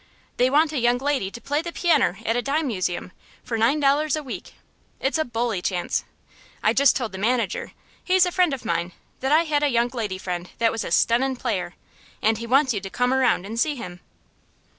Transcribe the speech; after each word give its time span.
"They 0.37 0.49
want 0.49 0.73
a 0.73 0.79
young 0.79 0.97
lady 0.97 1.29
to 1.29 1.39
play 1.39 1.61
the 1.61 1.71
pianner 1.71 2.17
at 2.25 2.35
a 2.35 2.41
dime 2.41 2.65
museum, 2.65 3.11
for 3.43 3.55
nine 3.55 3.79
dollars 3.79 4.15
a 4.15 4.23
week. 4.23 4.55
It's 4.99 5.19
a 5.19 5.23
bully 5.23 5.61
chance. 5.61 6.05
I 6.63 6.73
just 6.73 6.95
told 6.95 7.11
the 7.11 7.19
manager 7.19 7.73
he's 8.03 8.25
a 8.25 8.31
friend 8.31 8.51
of 8.51 8.65
mine 8.65 8.93
that 9.19 9.31
I 9.31 9.43
had 9.43 9.61
a 9.61 9.67
young 9.69 9.89
lady 9.89 10.17
friend 10.17 10.49
that 10.57 10.71
was 10.71 10.83
a 10.83 10.89
stunnin' 10.89 11.35
player, 11.35 11.75
and 12.19 12.39
he 12.39 12.47
wants 12.47 12.73
you 12.73 12.79
to 12.81 12.89
come 12.89 13.13
around 13.13 13.45
and 13.45 13.59
see 13.59 13.75
him." 13.75 13.99